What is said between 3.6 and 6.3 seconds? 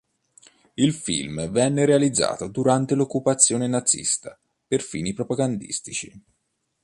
nazista per fini propagandistici.